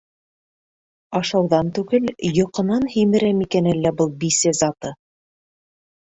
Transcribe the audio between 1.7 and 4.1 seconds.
түгел, йоҡонан һимерә микән әллә